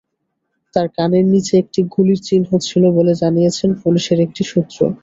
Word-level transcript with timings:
তাঁর 0.73 0.87
কানের 0.95 1.25
নিচে 1.33 1.53
একটি 1.57 1.79
গুলির 1.93 2.19
চিহ্ন 2.27 2.49
ছিল 2.67 2.83
বলে 2.97 3.13
জানিয়েছে 3.21 3.63
পুলিশের 3.81 4.19
একটি 4.25 4.43
সূত্র। 4.51 4.77